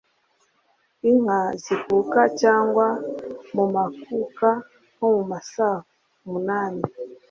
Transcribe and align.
Inka 1.09 1.39
zikuka 1.63 2.21
cyangwa 2.41 2.85
mu 3.55 3.65
makuka 3.75 4.49
nko 4.93 5.07
mu 5.15 5.23
masaa 5.31 5.77
munani 6.29 6.83